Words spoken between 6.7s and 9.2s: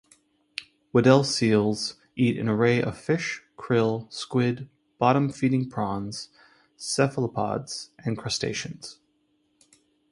cephalopods and crustaceans.